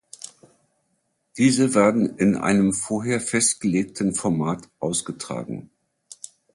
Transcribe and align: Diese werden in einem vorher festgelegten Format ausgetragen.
Diese 1.37 1.75
werden 1.75 2.17
in 2.17 2.35
einem 2.35 2.73
vorher 2.73 3.21
festgelegten 3.21 4.15
Format 4.15 4.67
ausgetragen. 4.79 5.69